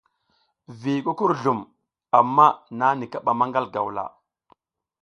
[0.81, 1.59] Vi kukurzlum
[2.19, 2.47] amma
[2.79, 4.03] nani kaɓa maƞgal gawla.